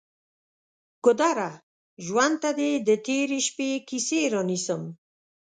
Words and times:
ګودره! 1.03 1.51
ژوند 2.05 2.35
ته 2.41 2.49
دې 2.57 2.71
د 2.87 2.89
تیرې 3.05 3.39
شپې 3.47 3.69
کیسې 3.87 4.21
رانیسم 4.33 4.81